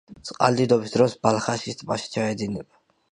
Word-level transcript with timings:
წყალდიდობის 0.27 0.95
დროს 0.95 1.13
ბალხაშის 1.27 1.77
ტბაში 1.83 2.09
ჩაედინება. 2.17 2.81